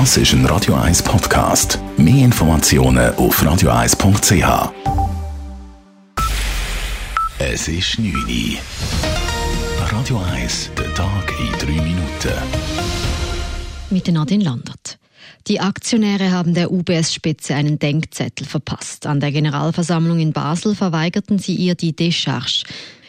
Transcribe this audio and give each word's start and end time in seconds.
Das 0.00 0.16
ist 0.16 0.32
ein 0.32 0.44
Radio 0.46 0.74
1 0.74 1.04
Podcast. 1.04 1.78
Mehr 1.96 2.24
Informationen 2.24 3.14
auf 3.14 3.40
radio1.ch. 3.40 4.72
Es 7.38 7.68
ist 7.68 8.00
9 8.00 8.12
Uhr. 8.12 8.58
Radio 9.92 10.20
1, 10.32 10.72
der 10.76 10.92
Tag 10.94 11.32
in 11.38 11.76
3 11.76 11.80
Minuten. 11.80 12.32
Mit 13.90 14.08
Nadine 14.08 14.42
Landert. 14.42 14.98
Die 15.46 15.60
Aktionäre 15.60 16.32
haben 16.32 16.54
der 16.54 16.72
UBS-Spitze 16.72 17.54
einen 17.54 17.78
Denkzettel 17.78 18.48
verpasst. 18.48 19.06
An 19.06 19.20
der 19.20 19.30
Generalversammlung 19.30 20.18
in 20.18 20.32
Basel 20.32 20.74
verweigerten 20.74 21.38
sie 21.38 21.54
ihr 21.54 21.76
die 21.76 21.94
Décharge. 21.94 22.64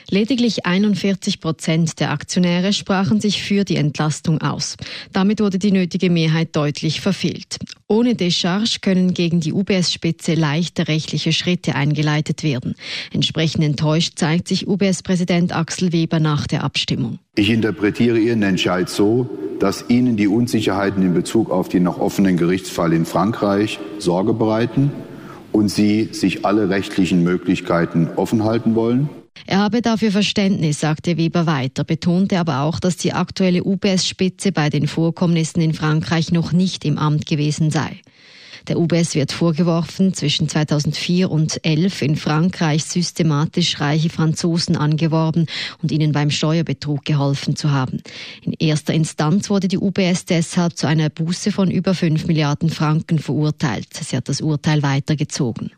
Lediglich 0.09 0.65
41 0.65 1.39
Prozent 1.39 1.99
der 1.99 2.11
Aktionäre 2.11 2.73
sprachen 2.73 3.19
sich 3.19 3.41
für 3.41 3.63
die 3.63 3.75
Entlastung 3.75 4.41
aus. 4.41 4.77
Damit 5.13 5.39
wurde 5.39 5.57
die 5.57 5.71
nötige 5.71 6.09
Mehrheit 6.09 6.55
deutlich 6.55 7.01
verfehlt. 7.01 7.57
Ohne 7.87 8.15
Descharge 8.15 8.77
können 8.81 9.13
gegen 9.13 9.39
die 9.39 9.53
UBS-Spitze 9.53 10.33
leichte 10.33 10.87
rechtliche 10.87 11.33
Schritte 11.33 11.75
eingeleitet 11.75 12.43
werden. 12.43 12.75
Entsprechend 13.13 13.63
enttäuscht 13.63 14.13
zeigt 14.15 14.47
sich 14.47 14.67
UBS-Präsident 14.67 15.55
Axel 15.55 15.91
Weber 15.91 16.19
nach 16.19 16.47
der 16.47 16.63
Abstimmung. 16.63 17.19
Ich 17.35 17.49
interpretiere 17.49 18.17
Ihren 18.17 18.43
Entscheid 18.43 18.89
so, 18.89 19.29
dass 19.59 19.85
Ihnen 19.89 20.17
die 20.17 20.27
Unsicherheiten 20.27 21.03
in 21.03 21.13
Bezug 21.13 21.49
auf 21.49 21.69
den 21.69 21.83
noch 21.83 21.99
offenen 21.99 22.37
Gerichtsfall 22.37 22.93
in 22.93 23.05
Frankreich 23.05 23.79
Sorge 23.99 24.33
bereiten 24.33 24.91
und 25.51 25.69
Sie 25.69 26.09
sich 26.11 26.45
alle 26.45 26.69
rechtlichen 26.69 27.23
Möglichkeiten 27.23 28.09
offen 28.15 28.43
halten 28.43 28.75
wollen. 28.75 29.09
Er 29.47 29.59
habe 29.59 29.81
dafür 29.81 30.11
Verständnis, 30.11 30.79
sagte 30.79 31.17
Weber 31.17 31.45
weiter, 31.45 31.83
betonte 31.83 32.39
aber 32.39 32.61
auch, 32.61 32.79
dass 32.79 32.97
die 32.97 33.13
aktuelle 33.13 33.63
UBS-Spitze 33.63 34.51
bei 34.51 34.69
den 34.69 34.87
Vorkommnissen 34.87 35.61
in 35.61 35.73
Frankreich 35.73 36.31
noch 36.31 36.51
nicht 36.51 36.83
im 36.83 36.97
Amt 36.97 37.25
gewesen 37.25 37.69
sei. 37.69 38.01
Der 38.67 38.79
UBS 38.79 39.13
wird 39.13 39.31
vorgeworfen, 39.31 40.15
zwischen 40.15 40.49
2004 40.49 41.29
und 41.29 41.51
2011 41.51 42.01
in 42.01 42.15
Frankreich 42.15 42.83
systematisch 42.83 43.79
reiche 43.79 44.09
Franzosen 44.09 44.75
angeworben 44.75 45.45
und 45.83 45.91
ihnen 45.91 46.11
beim 46.11 46.31
Steuerbetrug 46.31 47.05
geholfen 47.05 47.55
zu 47.55 47.71
haben. 47.71 48.01
In 48.41 48.53
erster 48.53 48.93
Instanz 48.95 49.51
wurde 49.51 49.67
die 49.67 49.77
UBS 49.77 50.25
deshalb 50.25 50.77
zu 50.77 50.87
einer 50.87 51.09
Buße 51.09 51.51
von 51.51 51.69
über 51.69 51.93
5 51.93 52.25
Milliarden 52.25 52.71
Franken 52.71 53.19
verurteilt. 53.19 53.89
Sie 53.93 54.17
hat 54.17 54.29
das 54.29 54.41
Urteil 54.41 54.81
weitergezogen. 54.81 55.71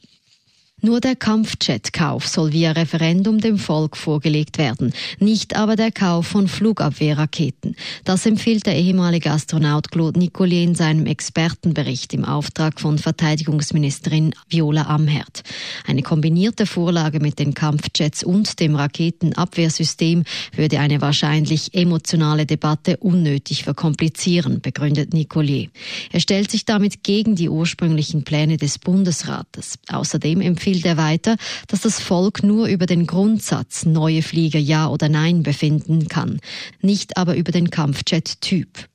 Nur 0.80 1.02
der 1.02 1.16
Kampfjet-Kauf 1.16 2.28
soll 2.28 2.54
via 2.54 2.72
Referendum 2.74 3.40
dem 3.40 3.58
Volk 3.58 3.98
vorgelegt 3.98 4.60
werden, 4.60 4.94
nicht 5.18 5.56
aber 5.56 5.76
der 5.76 5.92
Kauf 5.92 6.28
von 6.28 6.48
Flugabwehrraketen. 6.48 7.76
Das 8.04 8.28
empfiehlt 8.28 8.68
der 8.68 8.76
ehemalige 8.76 9.32
Astronaut 9.32 9.90
Claude 9.90 10.20
Nicollet 10.20 10.64
in 10.64 10.76
seinem 10.76 11.08
Expertenbericht 11.08 12.14
im 12.14 12.26
Auftrag 12.26 12.80
von 12.80 13.00
Verteidigungsministerin 13.00 14.36
Viola 14.50 14.84
Amherd. 14.84 15.42
Eine 15.86 16.02
kombinierte 16.02 16.66
Vorlage 16.66 17.20
mit 17.20 17.40
den 17.40 17.54
Kampfjets 17.54 18.24
und 18.24 18.60
dem 18.60 18.76
Raketenabwehrsystem 18.76 20.24
würde 20.56 20.80
eine 20.80 21.02
wahrscheinlich 21.02 21.74
emotionale 21.74 22.46
Debatte 22.46 22.98
unnötig 22.98 23.64
verkomplizieren, 23.64 24.62
begründet 24.62 25.14
Nicollet. 25.14 25.70
Er 26.12 26.20
stellt 26.20 26.52
sich 26.52 26.66
damit 26.66 27.04
gegen 27.04 27.36
die 27.36 27.50
ursprünglichen 27.50 28.24
Pläne 28.24 28.58
des 28.58 28.80
Bundesrates. 28.80 29.80
Außerdem 29.90 30.42
empfiehlt 30.42 30.86
er 30.86 30.98
weiter, 30.98 31.38
dass 31.68 31.82
das 31.82 32.00
Volk 32.00 32.44
nur 32.44 32.68
über 32.68 32.86
den 32.86 33.08
Grundsatz 33.08 33.86
neue 33.86 34.22
Flieger 34.22 34.60
ja 34.60 34.88
oder 34.88 35.10
nein 35.10 35.44
befinden 35.44 36.08
kann, 36.08 36.40
nicht 36.82 37.18
aber 37.18 37.36
über 37.36 37.52
den 37.52 37.70
Kampfjet-Typ. 37.70 38.88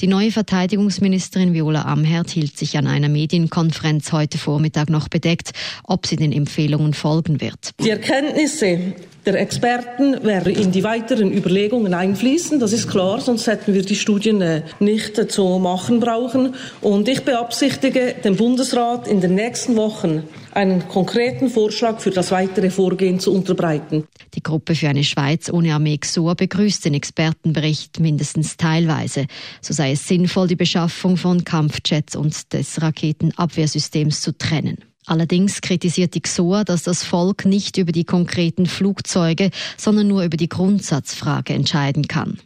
Die 0.00 0.08
neue 0.08 0.32
Verteidigungsministerin 0.32 1.54
Viola 1.54 1.82
Amherd 1.82 2.28
hielt 2.28 2.58
sich 2.58 2.76
an 2.76 2.88
einer 2.88 3.08
Medienkonferenz 3.08 4.10
heute 4.10 4.38
Vormittag 4.38 4.90
noch 4.90 5.08
bedeckt, 5.08 5.52
ob 5.84 6.06
sie 6.06 6.16
den 6.16 6.32
Empfehlungen 6.32 6.94
folgen 6.94 7.40
wird. 7.40 7.70
Die 7.80 7.90
Erkenntnisse 7.90 8.94
der 9.24 9.40
Experten 9.40 10.22
werden 10.24 10.54
in 10.54 10.72
die 10.72 10.82
weiteren 10.82 11.32
Überlegungen 11.32 11.94
einfließen. 11.94 12.60
Das 12.60 12.72
ist 12.72 12.90
klar, 12.90 13.20
sonst 13.20 13.46
hätten 13.46 13.72
wir 13.72 13.82
die 13.82 13.94
Studien 13.94 14.42
äh, 14.42 14.62
nicht 14.80 15.30
zu 15.30 15.58
machen 15.58 16.00
brauchen. 16.00 16.54
Und 16.80 17.08
ich 17.08 17.22
beabsichtige, 17.22 18.14
dem 18.22 18.36
Bundesrat 18.36 19.08
in 19.08 19.20
den 19.20 19.34
nächsten 19.34 19.76
Wochen 19.76 20.24
einen 20.52 20.88
konkreten 20.88 21.48
Vorschlag 21.48 22.00
für 22.00 22.10
das 22.10 22.30
weitere 22.32 22.70
Vorgehen 22.70 23.18
zu 23.18 23.32
unterbreiten. 23.32 24.06
Gruppe 24.44 24.76
für 24.76 24.88
eine 24.88 25.02
Schweiz 25.02 25.50
ohne 25.50 25.74
Armee 25.74 25.98
XOR 25.98 26.36
begrüßt 26.36 26.84
den 26.84 26.94
Expertenbericht 26.94 27.98
mindestens 27.98 28.56
teilweise. 28.56 29.26
So 29.60 29.74
sei 29.74 29.90
es 29.90 30.06
sinnvoll, 30.06 30.46
die 30.46 30.54
Beschaffung 30.54 31.16
von 31.16 31.42
Kampfjets 31.42 32.14
und 32.14 32.52
des 32.52 32.80
Raketenabwehrsystems 32.80 34.20
zu 34.20 34.38
trennen. 34.38 34.78
Allerdings 35.06 35.60
kritisiert 35.60 36.14
die 36.14 36.20
XOA, 36.22 36.64
dass 36.64 36.84
das 36.84 37.02
Volk 37.02 37.44
nicht 37.44 37.76
über 37.76 37.92
die 37.92 38.04
konkreten 38.04 38.66
Flugzeuge, 38.66 39.50
sondern 39.76 40.06
nur 40.06 40.24
über 40.24 40.36
die 40.36 40.48
Grundsatzfrage 40.48 41.52
entscheiden 41.52 42.08
kann. 42.08 42.38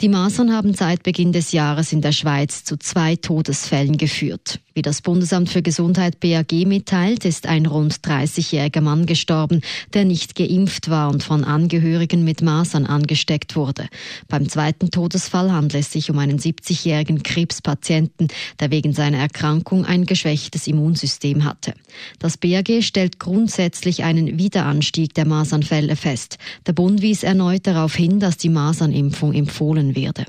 Die 0.00 0.08
Masern 0.08 0.54
haben 0.54 0.72
seit 0.72 1.02
Beginn 1.02 1.32
des 1.32 1.52
Jahres 1.52 1.92
in 1.92 2.00
der 2.00 2.12
Schweiz 2.12 2.64
zu 2.64 2.78
zwei 2.78 3.16
Todesfällen 3.16 3.98
geführt. 3.98 4.60
Wie 4.80 4.82
das 4.82 5.02
Bundesamt 5.02 5.50
für 5.50 5.60
Gesundheit 5.60 6.20
BAG 6.20 6.52
mitteilt, 6.66 7.26
ist 7.26 7.46
ein 7.46 7.66
rund 7.66 7.96
30-jähriger 7.96 8.80
Mann 8.80 9.04
gestorben, 9.04 9.60
der 9.92 10.06
nicht 10.06 10.34
geimpft 10.34 10.88
war 10.88 11.10
und 11.10 11.22
von 11.22 11.44
Angehörigen 11.44 12.24
mit 12.24 12.40
Masern 12.40 12.86
angesteckt 12.86 13.56
wurde. 13.56 13.88
Beim 14.28 14.48
zweiten 14.48 14.90
Todesfall 14.90 15.52
handelt 15.52 15.84
es 15.84 15.92
sich 15.92 16.10
um 16.10 16.18
einen 16.18 16.38
70-jährigen 16.38 17.22
Krebspatienten, 17.22 18.28
der 18.58 18.70
wegen 18.70 18.94
seiner 18.94 19.18
Erkrankung 19.18 19.84
ein 19.84 20.06
geschwächtes 20.06 20.66
Immunsystem 20.66 21.44
hatte. 21.44 21.74
Das 22.18 22.38
BAG 22.38 22.82
stellt 22.82 23.20
grundsätzlich 23.20 24.02
einen 24.02 24.38
Wiederanstieg 24.38 25.12
der 25.12 25.26
Masernfälle 25.26 25.94
fest. 25.94 26.38
Der 26.66 26.72
Bund 26.72 27.02
wies 27.02 27.22
erneut 27.22 27.66
darauf 27.66 27.94
hin, 27.94 28.18
dass 28.18 28.38
die 28.38 28.48
Masernimpfung 28.48 29.34
empfohlen 29.34 29.94
werde. 29.94 30.24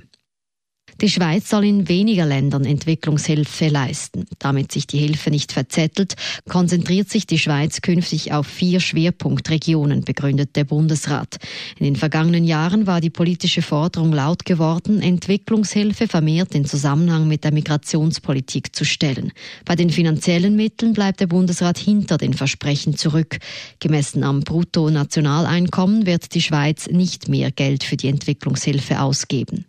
Die 1.02 1.10
Schweiz 1.10 1.50
soll 1.50 1.66
in 1.66 1.90
weniger 1.90 2.28
Ländern 2.28 2.64
Entwicklungshilfe 2.64 3.70
leisten. 3.70 4.26
Damit 4.38 4.72
sich 4.72 4.86
die 4.86 5.00
Hilfe 5.00 5.32
nicht 5.32 5.52
verzettelt, 5.52 6.14
konzentriert 6.48 7.10
sich 7.10 7.26
die 7.26 7.40
Schweiz 7.40 7.82
künftig 7.82 8.34
auf 8.34 8.46
vier 8.46 8.80
Schwerpunktregionen, 8.80 10.04
begründet 10.04 10.56
der 10.56 10.64
Bundesrat. 10.64 11.38
In 11.80 11.86
den 11.86 11.96
vergangenen 11.96 12.44
Jahren 12.44 12.86
war 12.86 13.02
die 13.02 13.10
politische 13.10 13.64
Forderung 13.64 14.14
laut 14.14 14.46
geworden, 14.46 15.02
Entwicklungshilfe 15.02 16.08
vermehrt 16.08 16.54
in 16.54 16.66
Zusammenhang 16.66 17.28
mit 17.28 17.44
der 17.46 17.52
Migrationspolitik 17.52 18.76
zu 18.76 18.86
stellen. 18.86 19.32
Bei 19.66 19.76
den 19.76 19.90
finanziellen 19.90 20.56
Mitteln 20.56 20.94
bleibt 20.94 21.20
der 21.20 21.28
Bundesrat 21.28 21.80
hinter 21.80 22.20
den 22.20 22.36
Versprechen 22.36 22.96
zurück. 22.96 23.40
Gemessen 23.80 24.24
am 24.24 24.42
Bruttonationaleinkommen 24.42 26.06
wird 26.06 26.36
die 26.36 26.44
Schweiz 26.44 26.88
nicht 26.88 27.28
mehr 27.28 27.50
Geld 27.50 27.84
für 27.84 27.98
die 27.98 28.08
Entwicklungshilfe 28.08 29.02
ausgeben. 29.02 29.66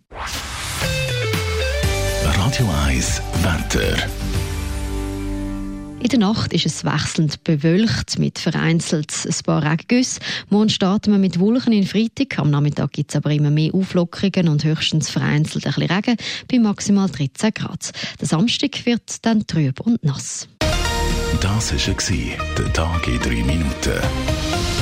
Radio 2.53 2.71
1 2.85 3.23
Wetter. 3.41 3.97
In 6.03 6.09
der 6.11 6.19
Nacht 6.19 6.53
ist 6.53 6.67
es 6.67 6.85
wechselnd 6.85 7.43
bewölkt 7.45 8.19
mit 8.19 8.39
vereinzelt 8.39 9.11
ein 9.25 9.35
paar 9.47 9.63
Regengüsse. 9.63 10.21
Morgen 10.51 10.69
starten 10.69 11.13
wir 11.13 11.19
mit 11.19 11.41
Wolken 11.41 11.73
in 11.73 11.87
Freitag. 11.87 12.39
Am 12.39 12.51
Nachmittag 12.51 12.93
gibt 12.93 13.11
es 13.11 13.17
aber 13.17 13.31
immer 13.31 13.49
mehr 13.49 13.73
Auflockerungen 13.73 14.51
und 14.51 14.65
höchstens 14.65 15.09
vereinzelt 15.09 15.67
ein 15.67 15.73
bisschen 15.73 15.91
Regen 15.91 16.17
bei 16.51 16.59
maximal 16.59 17.09
13 17.09 17.55
Grad. 17.55 17.91
Der 18.21 18.29
Samstag 18.29 18.85
wird 18.85 19.25
dann 19.25 19.47
trüb 19.47 19.81
und 19.81 20.05
nass. 20.05 20.47
Das 21.41 21.73
war 21.73 22.39
der 22.59 22.73
Tag 22.75 23.09
in 23.09 23.19
drei 23.19 23.43
Minuten. 23.45 24.82